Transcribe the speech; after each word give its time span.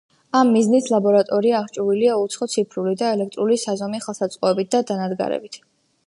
ამ 0.37 0.47
მიზნით 0.53 0.87
ლაბორატორია 0.93 1.57
აღჭურვილია 1.65 2.15
უცხოური 2.21 2.51
ციფრული 2.53 2.93
და 3.01 3.11
ელექტრული 3.17 3.59
საზომი 3.65 4.01
ხელსაწყოებით 4.07 4.73
და 4.77 4.81
დანადგარებით. 4.93 5.59